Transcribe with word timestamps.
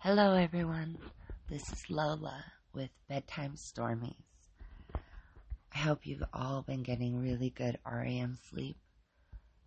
Hello, 0.00 0.34
everyone. 0.34 0.96
This 1.48 1.72
is 1.72 1.90
Lola 1.90 2.44
with 2.72 2.90
Bedtime 3.08 3.54
Stormies. 3.56 4.14
I 5.74 5.78
hope 5.78 6.06
you've 6.06 6.22
all 6.32 6.62
been 6.62 6.84
getting 6.84 7.20
really 7.20 7.50
good 7.50 7.80
REM 7.84 8.38
sleep. 8.48 8.76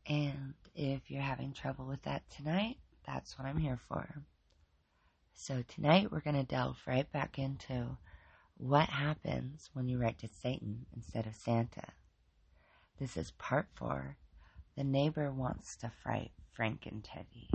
And 0.07 0.54
if 0.73 1.12
you're 1.12 1.21
having 1.21 1.52
trouble 1.52 1.86
with 1.86 2.02
that 2.04 2.23
tonight, 2.29 2.78
that's 3.05 3.38
what 3.38 3.46
I'm 3.46 3.57
here 3.57 3.78
for. 3.89 4.23
So, 5.34 5.66
tonight 5.68 6.14
we're 6.14 6.21
going 6.21 6.38
to 6.38 6.43
delve 6.43 6.82
right 6.88 7.11
back 7.11 7.38
into 7.38 7.98
what 8.55 8.88
happens 8.88 9.70
when 9.73 9.89
you 9.89 9.98
write 9.98 10.20
to 10.20 10.29
Satan 10.29 10.86
instead 10.95 11.27
of 11.27 11.36
Santa. 11.36 11.88
This 12.98 13.18
is 13.18 13.32
part 13.32 13.68
four. 13.75 14.16
The 14.77 14.86
neighbor 14.86 15.29
wants 15.29 15.75
to 15.75 15.91
fright 16.02 16.32
Frankenteddy. 16.57 17.50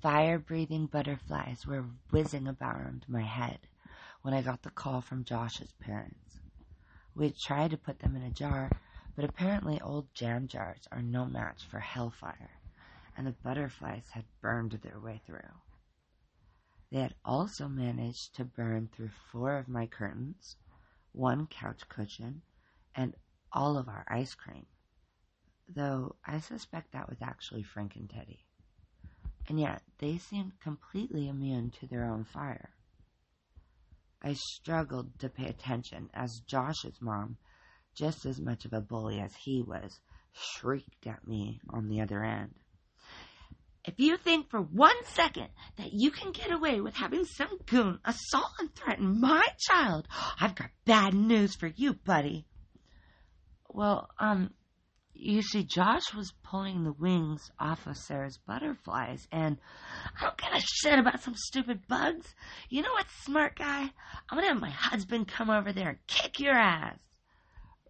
Fire 0.00 0.38
breathing 0.38 0.86
butterflies 0.86 1.66
were 1.66 1.84
whizzing 2.10 2.48
around 2.48 3.04
my 3.06 3.20
head 3.20 3.68
when 4.22 4.32
I 4.32 4.40
got 4.40 4.62
the 4.62 4.70
call 4.70 5.02
from 5.02 5.24
Josh's 5.26 5.72
parents. 5.72 6.38
We 7.14 7.26
had 7.26 7.36
tried 7.36 7.72
to 7.72 7.76
put 7.76 7.98
them 7.98 8.16
in 8.16 8.22
a 8.22 8.30
jar, 8.30 8.70
but 9.14 9.26
apparently 9.26 9.78
old 9.78 10.14
jam 10.14 10.48
jars 10.48 10.88
are 10.90 11.02
no 11.02 11.26
match 11.26 11.66
for 11.66 11.80
hellfire, 11.80 12.52
and 13.14 13.26
the 13.26 13.32
butterflies 13.32 14.08
had 14.12 14.24
burned 14.40 14.72
their 14.72 14.98
way 14.98 15.20
through. 15.26 15.60
They 16.90 17.00
had 17.00 17.14
also 17.22 17.68
managed 17.68 18.34
to 18.36 18.46
burn 18.46 18.88
through 18.88 19.10
four 19.30 19.58
of 19.58 19.68
my 19.68 19.86
curtains, 19.86 20.56
one 21.12 21.46
couch 21.46 21.86
cushion, 21.90 22.40
and 22.94 23.14
all 23.52 23.76
of 23.76 23.86
our 23.86 24.06
ice 24.08 24.34
cream, 24.34 24.64
though 25.68 26.16
I 26.24 26.40
suspect 26.40 26.92
that 26.92 27.10
was 27.10 27.20
actually 27.20 27.64
Frankenteddy 27.64 28.46
and 29.48 29.58
yet 29.58 29.82
they 29.98 30.18
seemed 30.18 30.60
completely 30.60 31.28
immune 31.28 31.70
to 31.70 31.86
their 31.86 32.04
own 32.04 32.24
fire. 32.24 32.70
I 34.22 34.34
struggled 34.34 35.18
to 35.20 35.28
pay 35.28 35.46
attention 35.46 36.10
as 36.12 36.42
Josh's 36.46 37.00
mom, 37.00 37.38
just 37.94 38.26
as 38.26 38.40
much 38.40 38.64
of 38.64 38.72
a 38.72 38.80
bully 38.80 39.18
as 39.18 39.34
he 39.34 39.62
was, 39.62 40.00
shrieked 40.32 41.06
at 41.06 41.26
me 41.26 41.60
on 41.70 41.88
the 41.88 42.00
other 42.00 42.22
end. 42.22 42.54
If 43.84 43.94
you 43.98 44.18
think 44.18 44.50
for 44.50 44.60
one 44.60 45.04
second 45.04 45.48
that 45.76 45.92
you 45.92 46.10
can 46.10 46.32
get 46.32 46.52
away 46.52 46.82
with 46.82 46.94
having 46.94 47.24
some 47.24 47.58
goon 47.64 47.98
assault 48.04 48.52
and 48.58 48.74
threaten 48.74 49.20
my 49.20 49.42
child, 49.58 50.06
I've 50.38 50.54
got 50.54 50.70
bad 50.84 51.14
news 51.14 51.56
for 51.56 51.66
you, 51.66 51.94
buddy. 51.94 52.46
Well, 53.70 54.10
um, 54.18 54.52
you 55.22 55.42
see, 55.42 55.64
Josh 55.64 56.14
was 56.14 56.32
pulling 56.42 56.82
the 56.82 56.92
wings 56.92 57.50
off 57.58 57.86
of 57.86 57.96
Sarah's 57.96 58.38
butterflies, 58.38 59.28
and 59.30 59.58
I 60.18 60.24
don't 60.24 60.36
give 60.38 60.52
a 60.54 60.60
shit 60.60 60.98
about 60.98 61.22
some 61.22 61.34
stupid 61.36 61.86
bugs. 61.86 62.34
You 62.70 62.82
know 62.82 62.92
what, 62.92 63.06
smart 63.22 63.56
guy? 63.56 63.82
I'm 63.82 64.38
gonna 64.38 64.48
have 64.48 64.60
my 64.60 64.70
husband 64.70 65.28
come 65.28 65.50
over 65.50 65.72
there 65.72 65.90
and 65.90 66.06
kick 66.06 66.40
your 66.40 66.54
ass. 66.54 66.98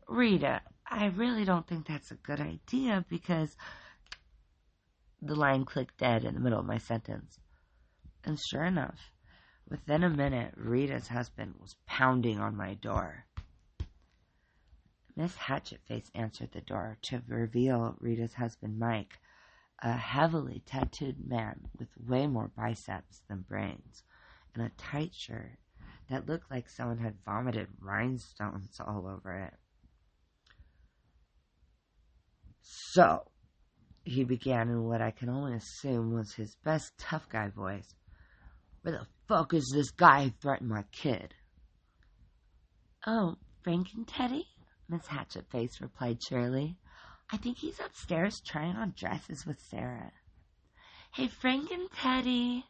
Rita, 0.09 0.61
I 0.89 1.07
really 1.07 1.45
don't 1.45 1.67
think 1.67 1.87
that's 1.87 2.11
a 2.11 2.17
good 2.17 2.41
idea 2.41 3.05
because 3.09 3.57
the 5.23 5.37
line 5.37 5.65
clicked 5.65 5.99
dead 5.99 6.25
in 6.25 6.35
the 6.35 6.41
middle 6.41 6.59
of 6.59 6.67
my 6.67 6.79
sentence. 6.79 7.39
And 8.25 8.39
sure 8.51 8.65
enough, 8.65 8.99
within 9.69 10.03
a 10.03 10.11
minute, 10.11 10.55
Rita's 10.57 11.07
husband 11.07 11.55
was 11.61 11.77
pounding 11.87 12.41
on 12.41 12.57
my 12.57 12.75
door. 12.75 13.25
Miss 15.17 15.37
Hatchetface 15.37 16.11
answered 16.15 16.53
the 16.53 16.61
door 16.61 16.97
to 17.03 17.23
reveal 17.27 17.97
Rita's 18.01 18.35
husband, 18.35 18.79
Mike, 18.79 19.19
a 19.81 19.93
heavily 19.93 20.63
tattooed 20.67 21.27
man 21.27 21.69
with 21.79 21.89
way 21.99 22.27
more 22.27 22.51
biceps 22.57 23.23
than 23.29 23.43
brains, 23.43 24.05
and 24.55 24.65
a 24.65 24.71
tight 24.77 25.15
shirt 25.15 25.59
that 26.09 26.27
looked 26.27 26.51
like 26.51 26.69
someone 26.69 26.99
had 26.99 27.25
vomited 27.25 27.69
rhinestones 27.81 28.81
all 28.81 29.07
over 29.07 29.33
it. 29.33 29.55
So, 32.63 33.31
he 34.05 34.25
began 34.25 34.69
in 34.69 34.85
what 34.85 35.01
I 35.01 35.11
can 35.11 35.29
only 35.29 35.55
assume 35.55 36.13
was 36.13 36.35
his 36.35 36.57
best 36.65 36.93
tough 36.99 37.29
guy 37.29 37.49
voice. 37.49 37.95
Where 38.83 38.93
the 38.93 39.07
fuck 39.29 39.55
is 39.55 39.71
this 39.73 39.91
guy 39.91 40.25
who 40.25 40.31
threatened 40.31 40.71
my 40.71 40.85
kid? 40.93 41.35
Oh, 43.07 43.37
Frankenteddy? 43.63 44.47
Miss 44.91 45.07
Hatchetface 45.07 45.81
replied 45.81 46.21
cheerily. 46.21 46.77
I 47.31 47.37
think 47.37 47.59
he's 47.59 47.79
upstairs 47.79 48.41
trying 48.41 48.75
on 48.75 48.93
dresses 48.97 49.47
with 49.47 49.61
Sarah. 49.61 50.11
Hey, 51.13 51.29
Frankenteddy, 51.29 52.65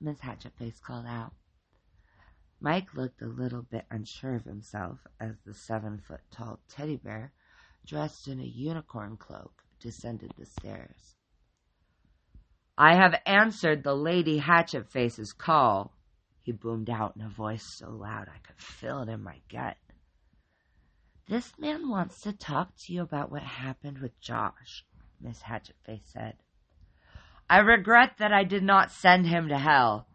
Miss 0.00 0.20
Hatchetface 0.20 0.80
called 0.80 1.04
out. 1.06 1.34
Mike 2.60 2.94
looked 2.94 3.20
a 3.20 3.26
little 3.26 3.60
bit 3.60 3.84
unsure 3.90 4.36
of 4.36 4.44
himself 4.44 5.00
as 5.20 5.34
the 5.44 5.52
seven 5.52 5.98
foot 5.98 6.22
tall 6.30 6.60
teddy 6.66 6.96
bear, 6.96 7.32
dressed 7.86 8.26
in 8.26 8.40
a 8.40 8.44
unicorn 8.44 9.18
cloak, 9.18 9.62
descended 9.78 10.32
the 10.38 10.46
stairs. 10.46 11.14
I 12.78 12.94
have 12.94 13.20
answered 13.26 13.84
the 13.84 13.94
Lady 13.94 14.40
Hatchetface's 14.40 15.34
call, 15.34 15.92
he 16.40 16.52
boomed 16.52 16.88
out 16.88 17.16
in 17.16 17.22
a 17.22 17.28
voice 17.28 17.66
so 17.76 17.90
loud 17.90 18.28
I 18.34 18.38
could 18.38 18.60
feel 18.60 19.02
it 19.02 19.10
in 19.10 19.22
my 19.22 19.40
gut. 19.50 19.76
This 21.28 21.58
man 21.58 21.88
wants 21.88 22.20
to 22.20 22.32
talk 22.32 22.76
to 22.84 22.92
you 22.92 23.02
about 23.02 23.32
what 23.32 23.42
happened 23.42 23.98
with 23.98 24.20
Josh, 24.20 24.84
Miss 25.20 25.42
Hatchetface 25.42 26.12
said. 26.12 26.34
I 27.50 27.58
regret 27.58 28.18
that 28.18 28.32
I 28.32 28.44
did 28.44 28.62
not 28.62 28.92
send 28.92 29.26
him 29.26 29.48
to 29.48 29.58
hell, 29.58 30.06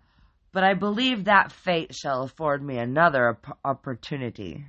but 0.54 0.64
I 0.64 0.74
believe 0.74 1.26
that 1.26 1.52
fate 1.52 1.94
shall 1.94 2.24
afford 2.24 2.64
me 2.64 2.78
another 2.78 3.30
op- 3.30 3.60
opportunity. 3.66 4.66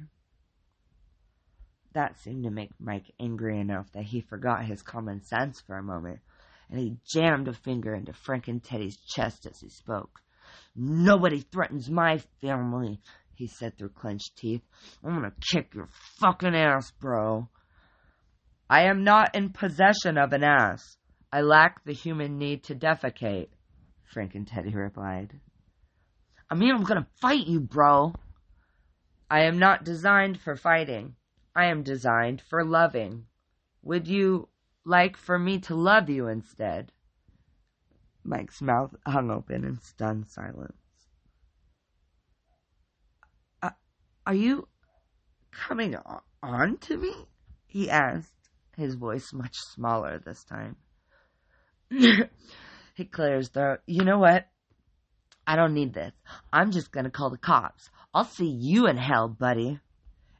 That 1.92 2.18
seemed 2.18 2.42
to 2.42 2.50
make 2.50 2.72
Mike 2.80 3.12
angry 3.20 3.60
enough 3.60 3.92
that 3.92 4.04
he 4.04 4.20
forgot 4.20 4.64
his 4.64 4.82
common 4.82 5.22
sense 5.22 5.60
for 5.60 5.76
a 5.76 5.82
moment, 5.82 6.20
and 6.68 6.80
he 6.80 6.96
jammed 7.06 7.46
a 7.46 7.52
finger 7.52 7.94
into 7.94 8.12
Frankenteddy's 8.12 8.96
chest 8.96 9.46
as 9.46 9.60
he 9.60 9.68
spoke. 9.68 10.20
Nobody 10.74 11.40
threatens 11.40 11.88
my 11.88 12.18
family, 12.40 13.00
he 13.42 13.48
said 13.48 13.76
through 13.76 13.88
clenched 13.88 14.36
teeth. 14.36 14.62
I'm 15.02 15.14
gonna 15.14 15.32
kick 15.52 15.74
your 15.74 15.88
fucking 16.20 16.54
ass, 16.54 16.92
bro. 16.92 17.48
I 18.70 18.82
am 18.82 19.02
not 19.02 19.34
in 19.34 19.50
possession 19.50 20.16
of 20.16 20.32
an 20.32 20.44
ass. 20.44 20.96
I 21.32 21.40
lack 21.40 21.84
the 21.84 21.92
human 21.92 22.38
need 22.38 22.62
to 22.64 22.76
defecate, 22.76 23.48
Frankenteddy 24.14 24.72
replied. 24.72 25.40
I 26.48 26.54
mean, 26.54 26.70
I'm 26.72 26.84
gonna 26.84 27.08
fight 27.20 27.48
you, 27.48 27.58
bro. 27.58 28.14
I 29.28 29.40
am 29.40 29.58
not 29.58 29.82
designed 29.82 30.40
for 30.40 30.54
fighting. 30.54 31.16
I 31.56 31.64
am 31.66 31.82
designed 31.82 32.42
for 32.48 32.64
loving. 32.64 33.26
Would 33.82 34.06
you 34.06 34.50
like 34.84 35.16
for 35.16 35.36
me 35.36 35.58
to 35.66 35.74
love 35.74 36.08
you 36.08 36.28
instead? 36.28 36.92
Mike's 38.22 38.62
mouth 38.62 38.94
hung 39.04 39.32
open 39.32 39.64
in 39.64 39.80
stunned 39.80 40.28
silence. 40.28 40.81
Are 44.24 44.34
you 44.34 44.68
coming 45.50 45.96
on 46.42 46.76
to 46.78 46.96
me? 46.96 47.12
He 47.66 47.90
asked, 47.90 48.32
his 48.76 48.94
voice 48.94 49.32
much 49.32 49.56
smaller 49.56 50.18
this 50.18 50.44
time. 50.44 50.76
he 51.90 53.04
clears 53.10 53.48
throat. 53.48 53.80
You 53.86 54.04
know 54.04 54.18
what? 54.18 54.46
I 55.44 55.56
don't 55.56 55.74
need 55.74 55.92
this. 55.92 56.12
I'm 56.52 56.70
just 56.70 56.92
going 56.92 57.04
to 57.04 57.10
call 57.10 57.30
the 57.30 57.36
cops. 57.36 57.90
I'll 58.14 58.24
see 58.24 58.48
you 58.48 58.86
in 58.86 58.96
hell, 58.96 59.28
buddy. 59.28 59.80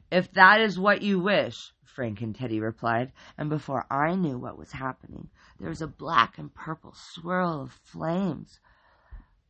If 0.09 0.31
that 0.33 0.61
is 0.61 0.79
what 0.79 1.01
you 1.01 1.19
wish, 1.19 1.73
Frankenteddy 1.83 2.61
replied, 2.61 3.11
and 3.37 3.49
before 3.49 3.85
I 3.91 4.15
knew 4.15 4.37
what 4.37 4.57
was 4.57 4.71
happening, 4.71 5.29
there 5.59 5.69
was 5.69 5.81
a 5.81 5.87
black 5.87 6.37
and 6.37 6.53
purple 6.53 6.93
swirl 6.95 7.63
of 7.63 7.73
flames 7.83 8.59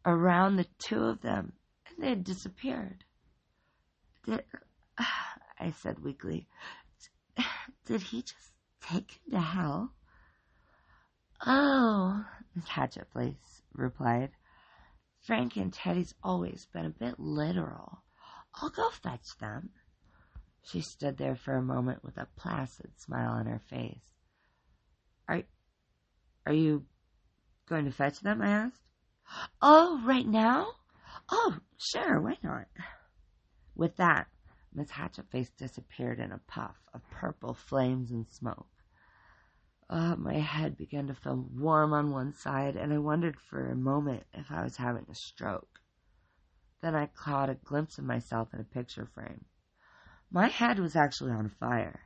around 0.05 0.55
the 0.55 0.67
two 0.79 1.03
of 1.03 1.21
them, 1.21 1.53
and 1.87 2.03
they 2.03 2.09
had 2.09 2.23
disappeared. 2.23 3.03
Did, 4.25 4.43
I 5.59 5.71
said 5.71 5.99
weakly, 5.99 6.47
did 7.85 8.01
he 8.01 8.21
just 8.21 8.53
take 8.81 9.11
him 9.11 9.31
to 9.31 9.39
hell? 9.41 9.93
Oh, 11.45 12.25
Miss 12.55 12.65
Hatchetface 12.65 13.61
replied. 13.73 14.31
Frankenteddy's 15.21 16.13
always 16.23 16.67
been 16.73 16.85
a 16.85 16.89
bit 16.89 17.19
literal. 17.19 18.03
I'll 18.55 18.69
go 18.69 18.89
fetch 18.89 19.37
them. 19.39 19.69
She 20.63 20.81
stood 20.81 21.17
there 21.17 21.35
for 21.35 21.55
a 21.55 21.61
moment 21.61 22.03
with 22.03 22.17
a 22.17 22.27
placid 22.37 22.91
smile 22.99 23.31
on 23.31 23.45
her 23.47 23.61
face. 23.69 23.99
Are, 25.27 25.43
are 26.45 26.53
you 26.53 26.85
going 27.67 27.85
to 27.85 27.91
fetch 27.91 28.19
them? 28.19 28.41
I 28.41 28.49
asked. 28.49 28.81
Oh, 29.61 30.01
right 30.05 30.27
now? 30.27 30.67
Oh, 31.29 31.57
sure, 31.77 32.21
why 32.21 32.37
not? 32.43 32.67
With 33.75 33.95
that, 33.97 34.27
Miss 34.71 34.91
Hatchetface 34.91 35.55
disappeared 35.55 36.19
in 36.19 36.31
a 36.31 36.37
puff 36.37 36.75
of 36.93 37.09
purple 37.09 37.53
flames 37.53 38.11
and 38.11 38.27
smoke. 38.29 38.67
Uh, 39.89 40.15
my 40.15 40.35
head 40.35 40.77
began 40.77 41.07
to 41.07 41.15
feel 41.15 41.47
warm 41.51 41.93
on 41.93 42.11
one 42.11 42.33
side, 42.33 42.75
and 42.75 42.93
I 42.93 42.97
wondered 42.99 43.39
for 43.39 43.69
a 43.69 43.75
moment 43.75 44.25
if 44.33 44.51
I 44.51 44.63
was 44.63 44.77
having 44.77 45.05
a 45.09 45.15
stroke. 45.15 45.79
Then 46.81 46.95
I 46.95 47.07
caught 47.07 47.49
a 47.49 47.55
glimpse 47.55 47.97
of 47.97 48.05
myself 48.05 48.53
in 48.53 48.59
a 48.59 48.63
picture 48.63 49.05
frame. 49.05 49.45
My 50.31 50.47
head 50.47 50.79
was 50.79 50.95
actually 50.95 51.31
on 51.31 51.49
fire. 51.49 52.01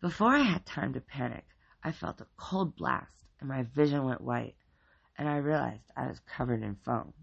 Before 0.00 0.34
I 0.34 0.42
had 0.42 0.66
time 0.66 0.92
to 0.92 1.00
panic, 1.00 1.46
I 1.82 1.92
felt 1.92 2.20
a 2.20 2.26
cold 2.36 2.76
blast, 2.76 3.26
and 3.40 3.48
my 3.48 3.62
vision 3.62 4.04
went 4.04 4.20
white, 4.20 4.56
and 5.16 5.28
I 5.28 5.38
realized 5.38 5.90
I 5.96 6.06
was 6.06 6.20
covered 6.20 6.62
in 6.62 6.76
foam. 6.76 7.14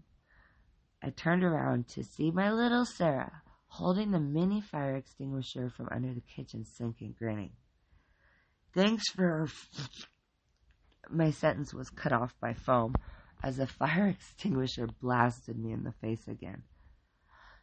I 1.04 1.10
turned 1.10 1.44
around 1.44 1.86
to 1.88 2.02
see 2.02 2.30
my 2.30 2.50
little 2.50 2.86
Sarah 2.86 3.42
holding 3.66 4.10
the 4.10 4.18
mini 4.18 4.62
fire 4.62 4.96
extinguisher 4.96 5.68
from 5.68 5.90
under 5.90 6.14
the 6.14 6.22
kitchen 6.22 6.64
sink 6.64 7.02
and 7.02 7.14
grinning. 7.14 7.50
Thanks 8.72 9.10
for. 9.10 9.46
My 11.10 11.30
sentence 11.30 11.74
was 11.74 11.90
cut 11.90 12.14
off 12.14 12.34
by 12.40 12.54
foam 12.54 12.94
as 13.42 13.58
the 13.58 13.66
fire 13.66 14.06
extinguisher 14.18 14.86
blasted 14.86 15.58
me 15.58 15.72
in 15.72 15.84
the 15.84 15.92
face 15.92 16.26
again. 16.26 16.62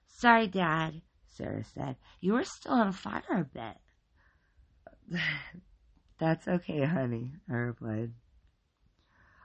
Sorry, 0.05 0.45
Dad, 0.45 1.01
Sarah 1.25 1.63
said. 1.63 1.95
You 2.19 2.33
were 2.33 2.43
still 2.43 2.73
on 2.73 2.91
fire 2.91 3.23
a 3.27 3.43
bit. 3.43 5.19
That's 6.19 6.47
okay, 6.47 6.85
honey, 6.85 7.31
I 7.49 7.53
replied. 7.53 8.11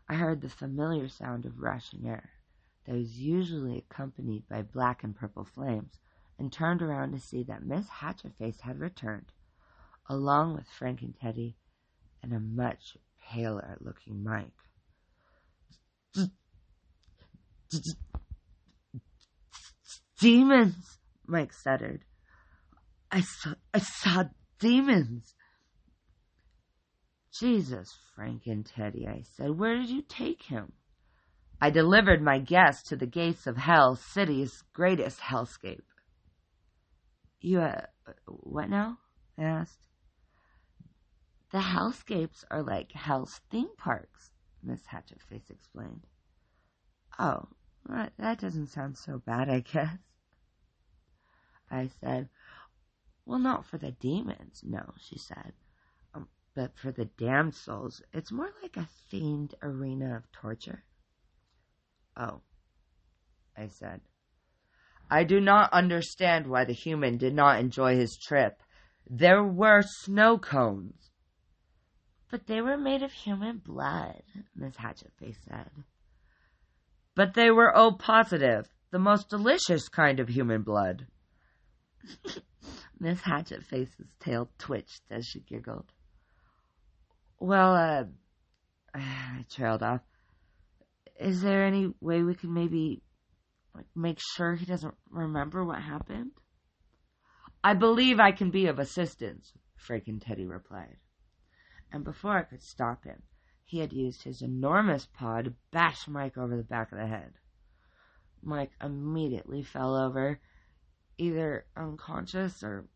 I 0.06 0.16
heard 0.16 0.42
the 0.42 0.50
familiar 0.50 1.08
sound 1.08 1.46
of 1.46 1.62
rushing 1.62 2.06
air 2.06 2.28
that 2.87 2.94
was 2.94 3.19
usually 3.19 3.79
accompanied 3.79 4.49
by 4.49 4.62
black 4.62 5.03
and 5.03 5.15
purple 5.17 5.44
flames 5.44 5.99
and 6.38 6.53
turned 6.53 6.83
around 6.83 7.12
to 7.12 7.21
see 7.21 7.43
that 7.44 7.65
Miss 7.65 7.87
Hatchetface 7.88 8.61
had 8.61 8.79
returned 8.79 9.33
along 10.09 10.55
with 10.55 10.67
Frankenteddy 10.69 11.56
and 12.23 12.33
a 12.33 12.41
much 12.41 12.97
paler 13.29 13.77
looking 13.81 14.23
Mike. 14.23 14.53
Demons, 20.21 20.99
Mike 21.27 21.53
stuttered. 21.53 22.05
I 23.11 23.21
saw, 23.21 23.55
I 23.75 23.79
saw 23.79 24.25
demons. 24.59 25.35
Jesus, 27.33 27.94
Frankenteddy, 28.15 29.06
I 29.06 29.25
said, 29.37 29.50
where 29.59 29.77
did 29.77 29.91
you 29.91 30.03
take 30.03 30.43
him? 30.43 30.73
I 31.61 31.70
delivered 31.70 32.20
my 32.23 32.38
guest 32.38 32.87
to 32.88 32.97
the 32.97 33.06
gates 33.06 33.47
of 33.47 33.56
Hell 33.56 33.97
City's 33.97 34.62
greatest 34.75 35.20
hellscape. 35.20 35.85
You, 37.41 37.61
uh, 37.61 37.87
what 38.26 38.69
now? 38.69 38.99
I 39.38 39.44
asked. 39.44 39.88
The 41.53 41.58
hellscapes 41.58 42.44
are 42.50 42.62
like 42.62 42.93
hell's 42.93 43.41
theme 43.50 43.75
parks, 43.79 44.32
Miss 44.62 44.82
Hatchetface 44.87 45.49
explained. 45.49 46.06
Oh, 47.19 47.49
that 47.88 48.38
doesn't 48.38 48.67
sound 48.67 48.99
so 48.99 49.19
bad, 49.19 49.49
I 49.49 49.61
guess. 49.61 49.99
I 51.70 51.88
said, 52.00 52.29
Well, 53.25 53.38
not 53.38 53.64
for 53.64 53.79
the 53.79 53.93
demons, 53.93 54.62
no, 54.62 54.93
she 54.99 55.19
said. 55.19 55.55
Um, 56.14 56.29
but 56.55 56.76
for 56.76 56.93
the 56.93 57.06
damned 57.06 57.55
souls, 57.55 58.02
it's 58.12 58.32
more 58.32 58.50
like 58.61 58.76
a 58.76 58.88
themed 59.11 59.55
arena 59.62 60.17
of 60.17 60.31
torture. 60.32 60.85
Oh, 62.16 62.40
I 63.56 63.68
said. 63.68 64.00
I 65.10 65.24
do 65.24 65.40
not 65.40 65.72
understand 65.72 66.46
why 66.46 66.64
the 66.64 66.72
human 66.72 67.16
did 67.16 67.34
not 67.34 67.60
enjoy 67.60 67.96
his 67.96 68.16
trip. 68.16 68.62
There 69.08 69.44
were 69.44 69.82
snow 69.82 70.38
cones. 70.38 71.10
But 72.30 72.46
they 72.46 72.60
were 72.60 72.76
made 72.76 73.02
of 73.02 73.12
human 73.12 73.58
blood, 73.58 74.22
Miss 74.54 74.76
Hatchetface 74.76 75.36
said. 75.48 75.70
But 77.14 77.34
they 77.34 77.50
were 77.50 77.76
O 77.76 77.92
positive, 77.92 78.68
the 78.90 78.98
most 78.98 79.28
delicious 79.28 79.88
kind 79.88 80.18
of 80.18 80.28
human 80.28 80.62
blood. 80.62 81.06
Miss 82.98 83.20
Hatchetface's 83.20 84.16
tail 84.18 84.50
twitched 84.58 85.02
as 85.10 85.26
she 85.26 85.40
giggled. 85.40 85.92
Well, 87.38 87.74
uh, 87.74 88.04
I 88.94 89.44
trailed 89.48 89.82
off. 89.82 90.00
Is 91.18 91.42
there 91.42 91.64
any 91.64 91.92
way 92.00 92.22
we 92.22 92.34
can 92.34 92.52
maybe 92.52 93.02
like 93.74 93.86
make 93.94 94.18
sure 94.20 94.54
he 94.54 94.66
doesn't 94.66 94.94
remember 95.10 95.64
what 95.64 95.82
happened? 95.82 96.32
I 97.64 97.74
believe 97.74 98.20
I 98.20 98.32
can 98.32 98.50
be 98.50 98.66
of 98.66 98.78
assistance, 98.78 99.52
Frankenteddy 99.76 100.46
replied 100.46 100.96
and 101.92 102.04
before 102.04 102.36
I 102.36 102.42
could 102.42 102.62
stop 102.62 103.04
him, 103.04 103.22
he 103.64 103.78
had 103.78 103.92
used 103.92 104.22
his 104.22 104.42
enormous 104.42 105.06
paw 105.06 105.42
to 105.42 105.54
bash 105.70 106.06
Mike 106.06 106.36
over 106.36 106.56
the 106.56 106.62
back 106.62 106.92
of 106.92 106.98
the 106.98 107.06
head. 107.06 107.32
Mike 108.42 108.72
immediately 108.82 109.62
fell 109.62 109.96
over, 109.96 110.40
either 111.18 111.66
unconscious 111.76 112.62
or 112.62 112.86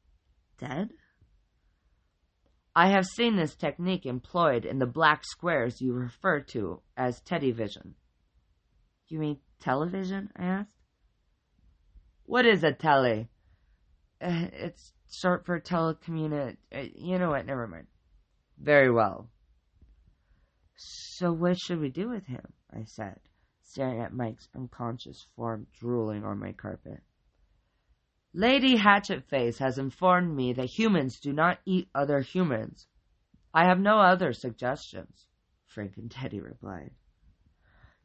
dead. 0.59 0.91
I 2.75 2.89
have 2.89 3.07
seen 3.07 3.37
this 3.37 3.57
technique 3.57 4.07
employed 4.07 4.65
in 4.65 4.79
the 4.79 4.87
black 4.87 5.25
squares 5.25 5.81
you 5.81 5.93
refer 5.93 6.41
to 6.41 6.83
as 6.97 7.21
teddy 7.21 7.51
vision. 7.51 7.95
You 9.11 9.19
mean 9.19 9.39
television? 9.61 10.31
I 10.37 10.45
asked. 10.45 10.71
What 12.25 12.47
is 12.47 12.63
a 12.63 12.73
tele? 12.73 13.29
Uh, 14.23 14.47
it's 14.53 14.93
short 15.11 15.45
for 15.45 15.61
telecommunicate. 15.61 16.57
Uh, 16.73 16.85
you 16.95 17.19
know 17.19 17.31
what? 17.31 17.45
Never 17.45 17.67
mind. 17.67 17.89
Very 18.57 18.91
well. 18.91 19.29
So 20.77 21.33
what 21.33 21.59
should 21.59 21.81
we 21.81 21.91
do 21.91 22.09
with 22.09 22.25
him? 22.27 22.53
I 22.73 22.85
said, 22.85 23.19
staring 23.63 24.01
at 24.01 24.15
Mike's 24.15 24.49
unconscious 24.55 25.27
form 25.35 25.67
drooling 25.73 26.25
on 26.25 26.39
my 26.39 26.53
carpet. 26.53 27.03
Lady 28.33 28.77
Hatchetface 28.79 29.59
has 29.59 29.79
informed 29.79 30.37
me 30.37 30.53
that 30.53 30.67
humans 30.67 31.19
do 31.19 31.33
not 31.33 31.59
eat 31.67 31.89
other 31.97 32.21
humans. 32.21 32.87
I 33.53 33.65
have 33.65 33.81
no 33.81 33.99
other 33.99 34.33
suggestions, 34.33 35.27
Frankenteddy 35.67 36.41
replied. 36.41 36.93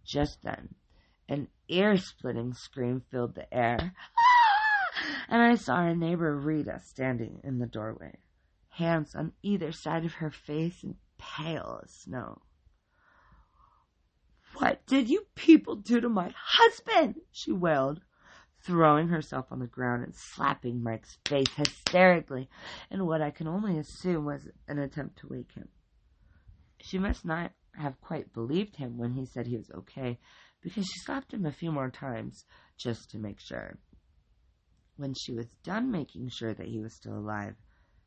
Just 0.03 0.41
then, 0.41 0.73
an 1.27 1.47
ear-splitting 1.67 2.53
scream 2.53 3.01
filled 3.11 3.35
the 3.35 3.51
air, 3.53 3.77
and 5.29 5.41
I 5.41 5.55
saw 5.55 5.75
our 5.75 5.95
neighbor 5.95 6.35
Rita 6.35 6.79
standing 6.83 7.41
in 7.43 7.59
the 7.59 7.65
doorway 7.65 8.17
hands 8.75 9.15
on 9.15 9.31
either 9.41 9.71
side 9.71 10.05
of 10.05 10.15
her 10.15 10.29
face 10.29 10.83
and 10.83 10.95
pale 11.17 11.79
as 11.83 11.91
snow. 11.91 12.41
What 14.55 14.85
did 14.85 15.09
you 15.09 15.25
people 15.35 15.75
do 15.75 15.99
to 15.99 16.09
my 16.09 16.33
husband? 16.35 17.15
she 17.31 17.51
wailed, 17.51 18.01
throwing 18.61 19.07
herself 19.09 19.51
on 19.51 19.59
the 19.59 19.67
ground 19.67 20.03
and 20.03 20.13
slapping 20.15 20.83
Mike's 20.83 21.17
face 21.25 21.53
hysterically 21.55 22.49
in 22.89 23.05
what 23.05 23.21
I 23.21 23.31
can 23.31 23.47
only 23.47 23.77
assume 23.77 24.25
was 24.25 24.47
an 24.67 24.79
attempt 24.79 25.19
to 25.19 25.27
wake 25.27 25.53
him. 25.53 25.69
She 26.81 26.97
must 26.97 27.25
not 27.25 27.51
have 27.77 27.99
quite 28.01 28.33
believed 28.33 28.75
him 28.77 28.97
when 28.97 29.13
he 29.13 29.25
said 29.25 29.47
he 29.47 29.57
was 29.57 29.71
okay, 29.71 30.19
because 30.65 30.87
she 30.87 30.99
slapped 31.01 31.31
him 31.31 31.45
a 31.45 31.51
few 31.51 31.71
more 31.71 31.91
times 31.91 32.43
just 32.75 33.11
to 33.11 33.19
make 33.19 33.39
sure. 33.39 33.77
When 34.97 35.13
she 35.13 35.31
was 35.31 35.45
done 35.63 35.91
making 35.91 36.29
sure 36.29 36.55
that 36.55 36.65
he 36.65 36.79
was 36.79 36.95
still 36.95 37.19
alive, 37.19 37.53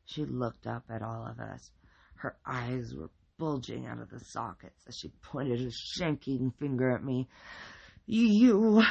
she 0.04 0.24
looked 0.24 0.66
up 0.66 0.82
at 0.90 1.00
all 1.00 1.24
of 1.24 1.38
us. 1.38 1.70
Her 2.16 2.36
eyes 2.44 2.92
were 2.96 3.10
bulging 3.38 3.86
out 3.86 4.00
of 4.00 4.10
the 4.10 4.18
sockets 4.18 4.82
as 4.88 4.96
she 4.98 5.12
pointed 5.22 5.60
a 5.60 5.70
shanking 5.70 6.52
finger 6.58 6.90
at 6.90 7.04
me. 7.04 7.28
You, 8.06 8.82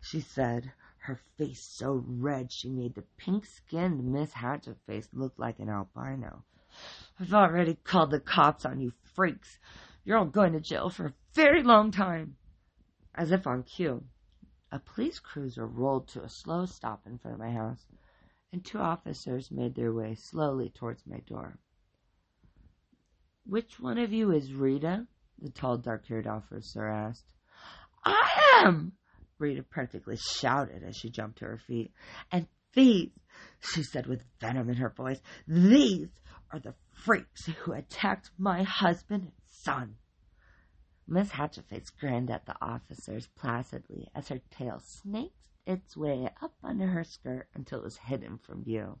she 0.00 0.20
said, 0.20 0.70
her 0.98 1.18
face 1.36 1.60
so 1.76 2.04
red 2.06 2.52
she 2.52 2.68
made 2.68 2.94
the 2.94 3.02
pink-skinned 3.16 4.12
Miss 4.12 4.32
Hatchet 4.32 4.76
face 4.86 5.08
look 5.12 5.32
like 5.38 5.58
an 5.58 5.68
albino. 5.68 6.44
I've 7.18 7.34
already 7.34 7.74
called 7.82 8.12
the 8.12 8.20
cops 8.20 8.64
on 8.64 8.80
you 8.80 8.92
freaks. 9.16 9.58
You're 10.04 10.18
all 10.18 10.24
going 10.24 10.52
to 10.52 10.60
jail 10.60 10.88
for 10.88 11.06
a 11.06 11.14
very 11.34 11.64
long 11.64 11.90
time. 11.90 12.36
As 13.14 13.30
if 13.30 13.46
on 13.46 13.62
cue, 13.62 14.04
a 14.70 14.78
police 14.78 15.18
cruiser 15.18 15.66
rolled 15.66 16.08
to 16.08 16.22
a 16.22 16.28
slow 16.28 16.64
stop 16.66 17.06
in 17.06 17.18
front 17.18 17.34
of 17.34 17.40
my 17.40 17.52
house 17.52 17.86
and 18.52 18.64
two 18.64 18.78
officers 18.78 19.50
made 19.50 19.74
their 19.74 19.92
way 19.92 20.14
slowly 20.14 20.70
towards 20.70 21.06
my 21.06 21.18
door. 21.20 21.58
Which 23.44 23.80
one 23.80 23.98
of 23.98 24.12
you 24.12 24.30
is 24.30 24.52
Rita? 24.52 25.06
the 25.38 25.50
tall, 25.50 25.76
dark-haired 25.76 26.26
officer 26.26 26.86
asked. 26.86 27.32
I 28.04 28.62
am! 28.64 28.92
Rita 29.38 29.64
practically 29.64 30.16
shouted 30.16 30.84
as 30.84 30.96
she 30.96 31.10
jumped 31.10 31.38
to 31.38 31.46
her 31.46 31.58
feet. 31.58 31.92
And 32.30 32.46
these, 32.74 33.10
she 33.60 33.82
said 33.82 34.06
with 34.06 34.24
venom 34.40 34.70
in 34.70 34.76
her 34.76 34.90
voice, 34.90 35.20
these 35.48 36.10
are 36.52 36.60
the 36.60 36.74
freaks 36.92 37.46
who 37.46 37.72
attacked 37.72 38.30
my 38.38 38.62
husband 38.62 39.24
and 39.24 39.32
son. 39.46 39.96
Miss 41.06 41.30
Hatchetface 41.30 41.90
grinned 41.98 42.30
at 42.30 42.46
the 42.46 42.56
officers 42.64 43.26
placidly 43.36 44.08
as 44.14 44.28
her 44.28 44.40
tail 44.50 44.80
snaked 44.80 45.48
its 45.66 45.96
way 45.96 46.28
up 46.40 46.54
under 46.62 46.86
her 46.86 47.04
skirt 47.04 47.48
until 47.54 47.80
it 47.80 47.84
was 47.84 47.96
hidden 47.96 48.38
from 48.38 48.64
view. 48.64 48.98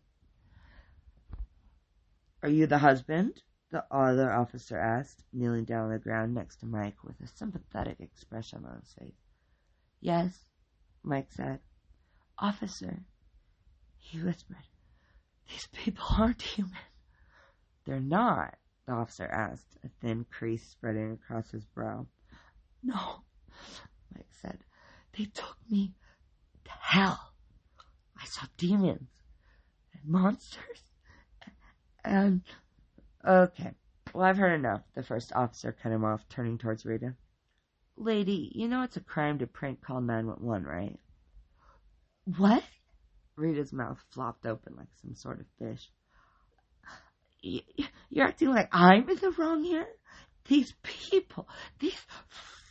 Are 2.42 2.48
you 2.48 2.66
the 2.66 2.78
husband? 2.78 3.42
The 3.70 3.86
other 3.90 4.32
officer 4.32 4.78
asked, 4.78 5.24
kneeling 5.32 5.64
down 5.64 5.84
on 5.84 5.92
the 5.92 5.98
ground 5.98 6.34
next 6.34 6.56
to 6.56 6.66
Mike 6.66 7.02
with 7.04 7.20
a 7.20 7.26
sympathetic 7.26 8.00
expression 8.00 8.66
on 8.66 8.80
his 8.80 8.92
face. 8.92 9.30
Yes, 10.00 10.44
Mike 11.02 11.30
said. 11.30 11.60
Officer, 12.38 13.04
he 13.96 14.20
whispered, 14.20 14.56
these 15.48 15.68
people 15.72 16.04
aren't 16.18 16.42
human. 16.42 16.76
They're 17.84 18.00
not, 18.00 18.58
officer 18.92 19.26
asked, 19.26 19.76
a 19.84 19.88
thin 20.00 20.24
crease 20.30 20.66
spreading 20.68 21.12
across 21.12 21.50
his 21.50 21.64
brow. 21.64 22.06
No, 22.82 23.22
Mike 24.14 24.26
said. 24.30 24.58
They 25.16 25.24
took 25.26 25.56
me 25.70 25.94
to 26.64 26.70
hell. 26.70 27.32
I 28.20 28.24
saw 28.24 28.46
demons 28.56 29.08
and 29.92 30.04
monsters 30.04 30.82
and 32.04 32.42
Okay. 33.24 33.70
Well, 34.12 34.24
I've 34.24 34.36
heard 34.36 34.52
enough. 34.58 34.82
The 34.94 35.02
first 35.02 35.32
officer 35.34 35.72
cut 35.80 35.92
him 35.92 36.04
off, 36.04 36.28
turning 36.28 36.58
towards 36.58 36.84
Rita. 36.84 37.14
Lady, 37.96 38.50
you 38.54 38.68
know 38.68 38.82
it's 38.82 38.96
a 38.96 39.00
crime 39.00 39.38
to 39.38 39.46
prank 39.46 39.80
call 39.80 40.00
911, 40.00 40.66
right? 40.66 40.98
What? 42.36 42.64
Rita's 43.36 43.72
mouth 43.72 44.02
flopped 44.10 44.44
open 44.44 44.74
like 44.76 44.88
some 45.00 45.14
sort 45.14 45.40
of 45.40 45.46
fish. 45.58 45.90
You're 47.42 48.26
acting 48.26 48.48
like 48.48 48.68
I'm 48.72 49.08
in 49.08 49.16
the 49.16 49.32
wrong 49.32 49.64
here? 49.64 49.86
These 50.46 50.74
people, 50.82 51.48
these 51.80 51.98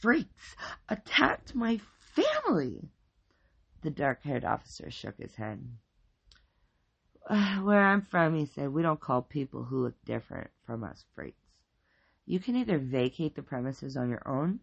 freaks, 0.02 0.56
attacked 0.90 1.54
my 1.54 1.80
family. 2.16 2.90
The 3.82 3.90
dark 3.90 4.24
haired 4.24 4.46
officer 4.46 4.90
shook 4.92 5.18
his 5.18 5.36
head. 5.36 5.68
Where 7.28 7.84
I'm 7.84 8.02
from, 8.02 8.36
he 8.36 8.46
said, 8.46 8.70
we 8.70 8.82
don't 8.82 9.00
call 9.00 9.22
people 9.22 9.64
who 9.64 9.84
look 9.84 9.96
different 10.06 10.50
from 10.66 10.84
us 10.84 11.06
freaks. 11.16 11.38
You 12.26 12.40
can 12.40 12.56
either 12.56 12.78
vacate 12.78 13.36
the 13.36 13.42
premises 13.42 13.98
on 13.98 14.10
your 14.10 14.28
own, 14.28 14.60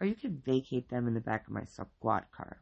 or 0.00 0.06
you 0.06 0.14
can 0.14 0.42
vacate 0.44 0.88
them 0.88 1.06
in 1.06 1.14
the 1.14 1.20
back 1.20 1.46
of 1.46 1.52
my 1.52 1.64
squad 1.64 2.24
car. 2.34 2.58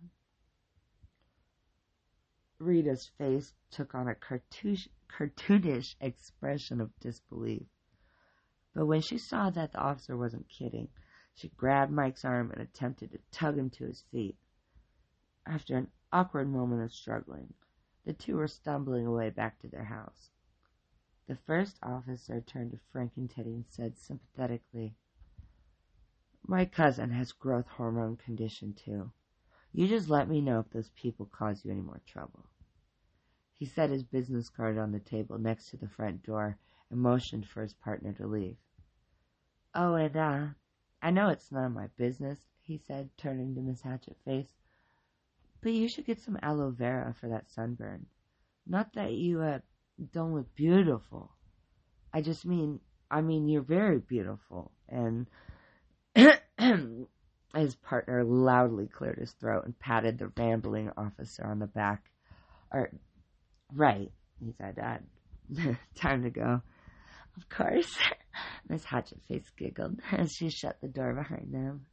Rita's 2.58 3.10
face 3.18 3.52
took 3.70 3.94
on 3.94 4.08
a 4.08 4.14
cartoonish, 4.14 4.88
cartoonish 5.18 5.96
expression 6.00 6.80
of 6.80 6.98
disbelief. 7.00 7.66
But 8.74 8.86
when 8.86 9.00
she 9.00 9.18
saw 9.18 9.50
that 9.50 9.72
the 9.72 9.80
officer 9.80 10.16
wasn't 10.16 10.48
kidding, 10.48 10.88
she 11.34 11.48
grabbed 11.48 11.92
Mike's 11.92 12.24
arm 12.24 12.50
and 12.50 12.60
attempted 12.60 13.12
to 13.12 13.18
tug 13.30 13.58
him 13.58 13.70
to 13.70 13.84
his 13.84 14.02
feet. 14.12 14.36
After 15.46 15.76
an 15.76 15.88
awkward 16.12 16.48
moment 16.48 16.82
of 16.82 16.92
struggling, 16.92 17.54
the 18.04 18.12
two 18.12 18.36
were 18.36 18.48
stumbling 18.48 19.06
away 19.06 19.30
back 19.30 19.58
to 19.60 19.68
their 19.68 19.84
house. 19.84 20.30
The 21.26 21.36
first 21.36 21.78
officer 21.82 22.40
turned 22.40 22.72
to 22.72 22.80
Frankenteddy 22.92 23.54
and 23.54 23.64
said 23.68 23.96
sympathetically, 23.96 24.96
My 26.46 26.64
cousin 26.64 27.10
has 27.10 27.32
growth 27.32 27.68
hormone 27.68 28.16
condition 28.16 28.74
too. 28.74 29.12
You 29.72 29.86
just 29.86 30.08
let 30.08 30.28
me 30.28 30.40
know 30.40 30.60
if 30.60 30.70
those 30.70 30.90
people 30.90 31.26
cause 31.26 31.64
you 31.64 31.70
any 31.70 31.80
more 31.80 32.00
trouble. 32.04 32.49
He 33.60 33.66
set 33.66 33.90
his 33.90 34.02
business 34.02 34.48
card 34.48 34.78
on 34.78 34.90
the 34.90 35.00
table 35.00 35.36
next 35.36 35.68
to 35.68 35.76
the 35.76 35.86
front 35.86 36.22
door 36.22 36.56
and 36.90 36.98
motioned 36.98 37.46
for 37.46 37.60
his 37.60 37.74
partner 37.74 38.14
to 38.14 38.26
leave. 38.26 38.56
Oh, 39.74 39.96
and, 39.96 40.16
uh, 40.16 40.46
I 41.02 41.10
know 41.10 41.28
it's 41.28 41.52
none 41.52 41.66
of 41.66 41.72
my 41.72 41.88
business, 41.98 42.38
he 42.62 42.78
said, 42.78 43.10
turning 43.18 43.54
to 43.54 43.60
Miss 43.60 43.82
Hatchet 43.82 44.16
Face, 44.24 44.48
but 45.60 45.72
you 45.72 45.90
should 45.90 46.06
get 46.06 46.22
some 46.22 46.38
aloe 46.40 46.70
vera 46.70 47.14
for 47.20 47.28
that 47.28 47.50
sunburn. 47.50 48.06
Not 48.66 48.94
that 48.94 49.12
you, 49.12 49.42
uh, 49.42 49.58
don't 50.10 50.34
look 50.34 50.54
beautiful. 50.54 51.30
I 52.14 52.22
just 52.22 52.46
mean, 52.46 52.80
I 53.10 53.20
mean, 53.20 53.46
you're 53.46 53.60
very 53.60 53.98
beautiful. 53.98 54.72
And 54.88 55.26
his 57.54 57.74
partner 57.76 58.24
loudly 58.24 58.86
cleared 58.86 59.18
his 59.18 59.32
throat 59.32 59.66
and 59.66 59.78
patted 59.78 60.18
the 60.18 60.32
rambling 60.34 60.92
officer 60.96 61.44
on 61.44 61.58
the 61.58 61.66
back. 61.66 62.10
Or, 62.72 62.90
right, 63.74 64.10
he 64.38 64.52
said, 64.58 64.78
uh, 64.78 65.72
time 65.94 66.22
to 66.22 66.30
go. 66.30 66.62
Of 67.36 67.48
course. 67.48 67.96
Miss 68.68 68.84
Hatchetface 68.84 69.50
giggled 69.56 70.00
as 70.12 70.32
she 70.32 70.50
shut 70.50 70.78
the 70.80 70.88
door 70.88 71.14
behind 71.14 71.52
them. 71.52 71.86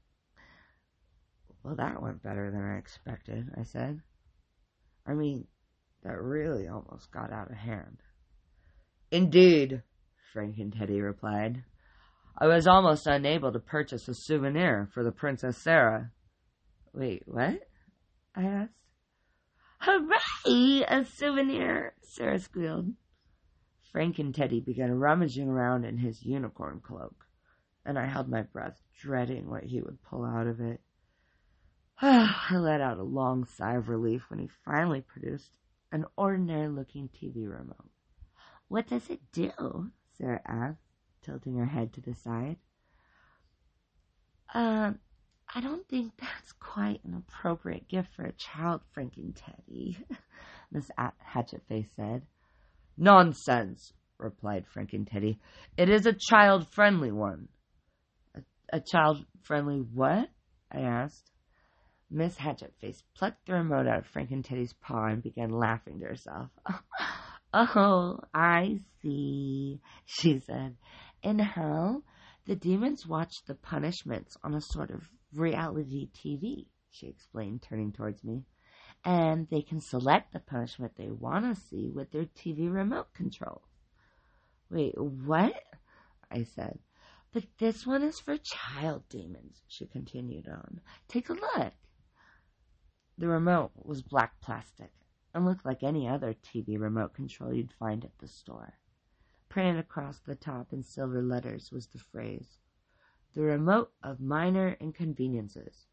Well, 1.63 1.75
that 1.75 2.01
went 2.01 2.24
better 2.24 2.51
than 2.51 2.63
I 2.63 2.77
expected, 2.77 3.50
I 3.57 3.63
said. 3.63 4.01
I 5.05 5.13
mean, 5.13 5.48
that 6.03 6.22
really 6.22 6.67
almost 6.67 7.12
got 7.12 7.34
out 7.34 7.50
of 7.50 7.57
hand. 7.57 7.98
Indeed, 9.12 9.81
Frankenteddy 10.34 11.01
replied. 11.01 11.63
I 12.38 12.48
was 12.48 12.67
almost 12.67 13.07
unable 13.07 13.51
to 13.51 13.60
purchase 13.60 14.07
a 14.07 14.13
souvenir 14.13 14.89
for 14.93 15.03
the 15.03 15.12
Princess 15.12 15.57
Sarah. 15.57 16.12
Wait, 16.93 17.24
what? 17.25 17.67
I 18.36 18.43
asked. 18.43 18.72
Hooray! 19.79 20.84
A 20.88 21.05
souvenir! 21.05 21.93
Sarah 22.01 22.39
squealed. 22.39 22.93
Frankenteddy 23.91 24.60
began 24.60 24.91
rummaging 24.91 25.50
around 25.50 25.86
in 25.86 25.98
his 25.98 26.24
unicorn 26.24 26.81
cloak, 26.81 27.25
and 27.86 27.98
I 27.98 28.05
held 28.05 28.29
my 28.29 28.43
breath, 28.43 28.81
dreading 29.00 29.50
what 29.50 29.63
he 29.63 29.81
would 29.81 30.01
pull 30.03 30.25
out 30.25 30.48
of 30.48 30.60
it. 30.60 30.81
I 32.01 32.57
let 32.57 32.81
out 32.81 33.00
a 33.00 33.03
long 33.03 33.46
sigh 33.46 33.75
of 33.75 33.89
relief 33.89 34.29
when 34.29 34.39
he 34.39 34.50
finally 34.65 35.01
produced 35.01 35.57
an 35.91 36.05
ordinary 36.15 36.67
looking 36.67 37.10
TV 37.10 37.50
remote. 37.50 37.89
What 38.67 38.88
does 38.88 39.10
it 39.10 39.22
do? 39.31 39.91
Sarah 40.17 40.41
asked, 40.46 40.84
tilting 41.22 41.57
her 41.57 41.65
head 41.65 41.93
to 41.93 42.01
the 42.01 42.13
side. 42.13 42.57
Um, 44.53 45.00
I 45.53 45.61
don't 45.61 45.87
think 45.87 46.13
that's 46.19 46.51
quite 46.53 46.99
an 47.05 47.13
appropriate 47.15 47.87
gift 47.87 48.09
for 48.15 48.25
a 48.25 48.33
child, 48.33 48.81
Frankenteddy, 48.93 49.97
Miss 50.71 50.89
Hatchetface 50.97 51.87
said. 51.95 52.23
Nonsense, 52.97 53.93
replied 54.17 54.65
Frankenteddy. 54.73 55.39
It 55.77 55.89
is 55.89 56.05
a 56.05 56.13
child 56.13 56.67
friendly 56.73 57.11
one. 57.11 57.47
A, 58.35 58.41
a 58.77 58.81
child 58.81 59.25
friendly 59.43 59.77
what? 59.77 60.29
I 60.71 60.79
asked. 60.81 61.31
Miss 62.09 62.35
Hatchetface 62.37 63.03
plucked 63.15 63.45
the 63.45 63.53
remote 63.53 63.87
out 63.87 63.99
of 63.99 64.07
Frankenteddy's 64.07 64.73
paw 64.73 65.07
and 65.07 65.21
began 65.21 65.49
laughing 65.49 65.99
to 65.99 66.05
herself. 66.05 66.49
oh, 67.53 68.19
I 68.33 68.79
see, 69.01 69.79
she 70.05 70.39
said. 70.39 70.75
In 71.21 71.39
hell, 71.39 72.03
the 72.45 72.55
demons 72.55 73.05
watch 73.05 73.33
the 73.45 73.55
punishments 73.55 74.37
on 74.43 74.53
a 74.53 74.61
sort 74.61 74.91
of 74.91 75.01
reality 75.34 76.10
TV, 76.13 76.65
she 76.89 77.07
explained, 77.07 77.62
turning 77.62 77.91
towards 77.91 78.24
me. 78.24 78.46
And 79.05 79.48
they 79.50 79.62
can 79.62 79.79
select 79.79 80.34
the 80.34 80.39
punishment 80.39 80.93
they 80.96 81.10
want 81.10 81.46
to 81.46 81.62
see 81.62 81.89
with 81.89 82.12
their 82.12 82.25
TV 82.25 82.72
remote 82.72 83.13
control. 83.13 83.62
Wait, 84.69 85.00
what? 85.00 85.63
I 86.31 86.43
said. 86.43 86.79
But 87.31 87.43
this 87.60 87.86
one 87.86 88.03
is 88.03 88.19
for 88.19 88.38
child 88.38 89.03
demons, 89.10 89.62
she 89.67 89.86
continued 89.86 90.48
on. 90.48 90.81
Take 91.07 91.29
a 91.29 91.34
look. 91.34 91.74
The 93.17 93.27
remote 93.27 93.72
was 93.75 94.01
black 94.01 94.39
plastic 94.41 94.91
and 95.34 95.46
looked 95.46 95.65
like 95.65 95.84
any 95.84 96.07
other 96.07 96.34
TV 96.34 96.79
remote 96.79 97.13
control 97.13 97.53
you'd 97.53 97.74
find 97.74 98.03
at 98.03 98.17
the 98.19 98.27
store. 98.27 98.74
Printed 99.50 99.79
across 99.79 100.19
the 100.19 100.36
top 100.36 100.74
in 100.74 100.84
silver 100.84 101.22
letters 101.22 101.72
was 101.72 101.88
the 101.88 102.00
phrase, 102.00 102.60
The 103.38 103.44
Remote 103.44 103.91
of 104.01 104.20
Minor 104.20 104.77
Inconveniences. 104.79 105.86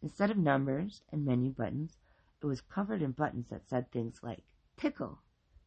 Instead 0.00 0.30
of 0.30 0.38
numbers 0.38 1.02
and 1.12 1.22
menu 1.22 1.50
buttons, 1.50 1.98
it 2.42 2.46
was 2.46 2.62
covered 2.62 3.02
in 3.02 3.12
buttons 3.12 3.50
that 3.50 3.68
said 3.68 3.92
things 3.92 4.20
like 4.22 4.42
tickle, 4.78 5.18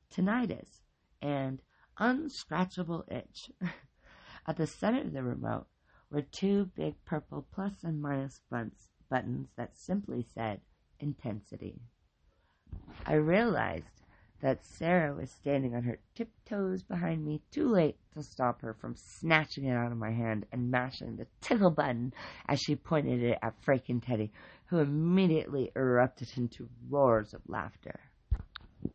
tinnitus, 0.09 0.81
and 1.21 1.61
unscratchable 1.99 3.03
itch. 3.07 3.51
At 4.47 4.57
the 4.57 4.65
center 4.65 5.01
of 5.01 5.13
the 5.13 5.21
remote 5.21 5.67
were 6.09 6.23
two 6.23 6.71
big 6.75 6.95
purple 7.05 7.45
plus 7.53 7.83
and 7.83 8.01
minus 8.01 8.41
buttons 8.49 9.49
that 9.55 9.77
simply 9.77 10.23
said 10.23 10.61
intensity. 10.99 11.83
I 13.05 13.13
realized 13.13 14.00
that 14.41 14.65
Sarah 14.65 15.13
was 15.13 15.31
standing 15.31 15.75
on 15.75 15.83
her 15.83 15.99
tiptoes 16.15 16.83
behind 16.83 17.23
me, 17.23 17.41
too 17.51 17.69
late 17.69 17.97
to 18.13 18.23
stop 18.23 18.61
her 18.61 18.73
from 18.73 18.95
snatching 18.95 19.65
it 19.65 19.75
out 19.75 19.91
of 19.91 19.97
my 19.97 20.11
hand 20.11 20.45
and 20.51 20.71
mashing 20.71 21.15
the 21.15 21.27
tickle 21.41 21.69
button 21.69 22.13
as 22.47 22.59
she 22.59 22.75
pointed 22.75 23.23
it 23.23 23.37
at 23.41 23.61
Frankenteddy, 23.63 24.31
who 24.65 24.79
immediately 24.79 25.71
erupted 25.75 26.29
into 26.37 26.67
roars 26.89 27.33
of 27.33 27.41
laughter. 27.47 27.99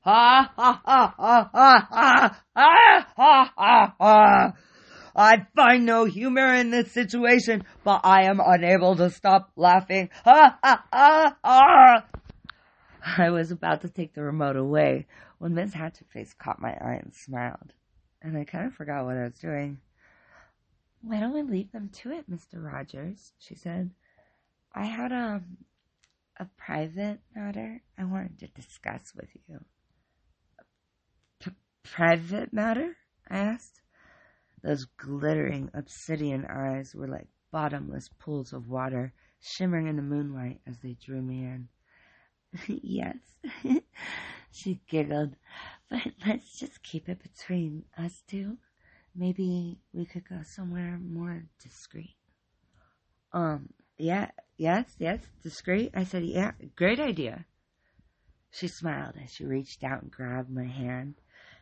Ha 0.00 0.52
ha 0.56 0.82
ha 0.84 1.14
ha 1.16 1.50
ha 1.52 1.88
ha 1.90 2.42
ha 2.54 3.06
ha 3.16 3.52
ha 3.56 3.94
ha! 3.98 4.52
I 5.14 5.46
find 5.54 5.86
no 5.86 6.04
humor 6.04 6.52
in 6.54 6.70
this 6.70 6.92
situation, 6.92 7.64
but 7.84 8.00
I 8.04 8.26
am 8.26 8.40
unable 8.44 8.96
to 8.96 9.10
stop 9.10 9.50
laughing. 9.56 10.10
Ha 10.24 10.58
ha 10.62 10.84
ha 10.92 11.36
ha! 11.42 12.04
I 13.18 13.30
was 13.30 13.52
about 13.52 13.82
to 13.82 13.88
take 13.88 14.14
the 14.14 14.22
remote 14.22 14.56
away 14.56 15.06
when 15.38 15.54
Miss 15.54 15.72
Hatchetface 15.72 16.36
caught 16.36 16.60
my 16.60 16.72
eye 16.72 17.00
and 17.02 17.14
smiled. 17.14 17.72
And 18.20 18.36
I 18.36 18.44
kind 18.44 18.66
of 18.66 18.74
forgot 18.74 19.04
what 19.04 19.16
I 19.16 19.24
was 19.24 19.38
doing. 19.38 19.78
Why 21.02 21.20
don't 21.20 21.32
we 21.32 21.42
leave 21.42 21.70
them 21.70 21.90
to 22.00 22.10
it, 22.10 22.28
Mr. 22.28 22.54
Rogers? 22.54 23.32
She 23.38 23.54
said. 23.54 23.90
I 24.74 24.86
had 24.86 25.12
a, 25.12 25.42
a 26.38 26.46
private 26.56 27.20
matter 27.34 27.80
I 27.96 28.04
wanted 28.04 28.38
to 28.40 28.48
discuss 28.48 29.12
with 29.14 29.28
you. 29.48 29.60
A 31.46 31.52
private 31.84 32.52
matter? 32.52 32.96
I 33.30 33.38
asked. 33.38 33.82
Those 34.62 34.86
glittering 34.96 35.70
obsidian 35.74 36.44
eyes 36.46 36.92
were 36.94 37.06
like 37.06 37.28
bottomless 37.52 38.10
pools 38.18 38.52
of 38.52 38.68
water 38.68 39.12
shimmering 39.40 39.86
in 39.86 39.96
the 39.96 40.02
moonlight 40.02 40.60
as 40.66 40.78
they 40.80 40.96
drew 41.00 41.22
me 41.22 41.44
in. 41.44 41.68
yes, 42.68 43.16
she 44.50 44.80
giggled, 44.88 45.36
but 45.88 46.02
let's 46.26 46.58
just 46.58 46.82
keep 46.82 47.08
it 47.08 47.22
between 47.22 47.84
us 47.96 48.22
two. 48.26 48.58
Maybe 49.14 49.78
we 49.92 50.04
could 50.04 50.28
go 50.28 50.42
somewhere 50.42 50.98
more 51.02 51.44
discreet. 51.62 52.16
Um, 53.32 53.70
yeah, 53.98 54.30
yes, 54.56 54.94
yes, 54.98 55.20
discreet. 55.42 55.90
I 55.94 56.04
said, 56.04 56.24
yeah, 56.24 56.52
great 56.76 57.00
idea. 57.00 57.46
She 58.50 58.68
smiled 58.68 59.14
as 59.22 59.32
she 59.32 59.44
reached 59.44 59.84
out 59.84 60.02
and 60.02 60.10
grabbed 60.10 60.50
my 60.50 60.64
hand 60.66 61.16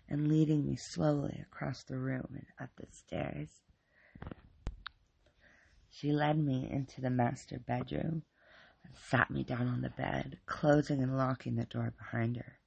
and 0.09 0.29
leading 0.29 0.67
me 0.67 0.77
slowly 0.77 1.43
across 1.43 1.83
the 1.83 1.99
room 1.99 2.29
and 2.33 2.47
up 2.61 2.71
the 2.77 2.87
stairs. 2.91 3.49
She 5.91 6.13
led 6.13 6.39
me 6.39 6.69
into 6.71 7.01
the 7.01 7.11
master 7.11 7.59
bedroom 7.59 8.23
and 8.85 8.95
sat 9.11 9.31
me 9.31 9.43
down 9.43 9.67
on 9.69 9.81
the 9.81 9.91
bed, 9.91 10.39
closing 10.47 11.03
and 11.03 11.17
locking 11.17 11.57
the 11.57 11.65
door 11.65 11.93
behind 11.97 12.37
her, 12.37 12.59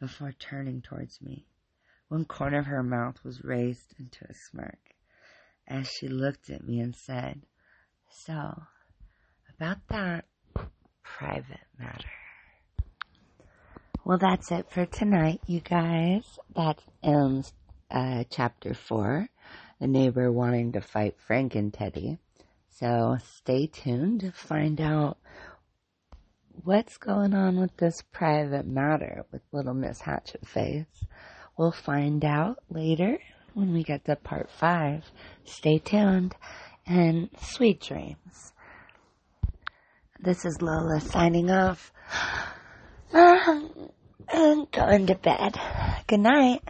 before 0.00 0.32
turning 0.32 0.80
towards 0.82 1.20
me. 1.20 1.46
One 2.08 2.24
corner 2.24 2.58
of 2.58 2.66
her 2.66 2.82
mouth 2.82 3.22
was 3.24 3.44
raised 3.44 3.94
into 3.98 4.24
a 4.28 4.34
smirk 4.34 4.78
as 5.66 5.88
she 5.88 6.08
looked 6.08 6.50
at 6.50 6.64
me 6.66 6.80
and 6.80 6.94
said, 6.94 7.42
So, 8.10 8.62
about 9.56 9.78
that 9.88 10.26
private 11.02 11.66
matter. 11.78 12.10
Well, 14.04 14.18
that's 14.18 14.50
it 14.50 14.70
for 14.70 14.84
tonight, 14.84 15.40
you 15.46 15.60
guys. 15.60 16.24
That 16.56 16.80
ends 17.02 17.52
uh, 17.90 18.24
chapter 18.30 18.74
four. 18.74 19.28
The 19.80 19.86
neighbor 19.86 20.30
wanting 20.30 20.72
to 20.72 20.80
fight 20.80 21.16
Frankenteddy. 21.28 22.18
So 22.78 23.18
stay 23.36 23.66
tuned 23.66 24.20
to 24.20 24.32
find 24.32 24.80
out 24.80 25.18
what's 26.64 26.96
going 26.96 27.34
on 27.34 27.60
with 27.60 27.76
this 27.76 28.02
private 28.12 28.66
matter 28.66 29.26
with 29.30 29.42
little 29.52 29.74
Miss 29.74 30.00
Hatchet 30.00 30.46
Face. 30.46 31.04
We'll 31.58 31.72
find 31.72 32.24
out 32.24 32.58
later 32.70 33.18
when 33.52 33.74
we 33.74 33.82
get 33.82 34.06
to 34.06 34.16
part 34.16 34.48
five. 34.50 35.04
Stay 35.44 35.78
tuned 35.78 36.34
and 36.86 37.28
sweet 37.42 37.80
dreams. 37.80 38.52
This 40.18 40.44
is 40.46 40.62
Lola 40.62 41.00
signing 41.00 41.50
off. 41.50 41.92
I'm 43.12 44.64
going 44.72 45.06
to 45.08 45.14
bed. 45.14 45.60
Good 46.06 46.20
night. 46.20 46.62